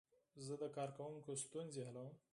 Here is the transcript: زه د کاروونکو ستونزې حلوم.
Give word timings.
زه 0.45 0.53
د 0.61 0.63
کاروونکو 0.75 1.31
ستونزې 1.43 1.81
حلوم. 1.87 2.09